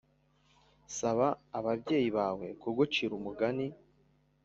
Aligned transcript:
saba 0.97 1.27
ababyeyi 1.57 2.09
bawe 2.17 2.47
kugucira 2.61 3.11
umugani 3.19 3.65